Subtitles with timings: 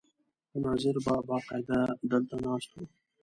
[0.49, 1.79] خو ناظر به باقاعده
[2.11, 2.79] دلته ناست و.